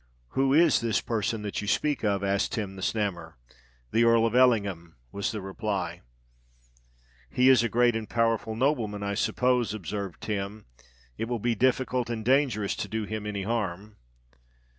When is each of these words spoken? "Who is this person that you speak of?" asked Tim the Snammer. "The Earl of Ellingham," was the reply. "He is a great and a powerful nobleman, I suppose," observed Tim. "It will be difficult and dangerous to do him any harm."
"Who 0.29 0.51
is 0.51 0.81
this 0.81 0.99
person 0.99 1.43
that 1.43 1.61
you 1.61 1.67
speak 1.67 2.03
of?" 2.03 2.23
asked 2.23 2.53
Tim 2.53 2.75
the 2.75 2.81
Snammer. 2.81 3.33
"The 3.91 4.03
Earl 4.03 4.25
of 4.25 4.33
Ellingham," 4.33 4.95
was 5.11 5.31
the 5.31 5.41
reply. 5.41 6.01
"He 7.29 7.49
is 7.49 7.61
a 7.61 7.69
great 7.69 7.95
and 7.95 8.05
a 8.07 8.11
powerful 8.11 8.55
nobleman, 8.55 9.03
I 9.03 9.13
suppose," 9.13 9.75
observed 9.75 10.19
Tim. 10.21 10.65
"It 11.19 11.25
will 11.25 11.37
be 11.37 11.53
difficult 11.53 12.09
and 12.09 12.25
dangerous 12.25 12.75
to 12.77 12.87
do 12.87 13.03
him 13.03 13.27
any 13.27 13.43
harm." 13.43 13.97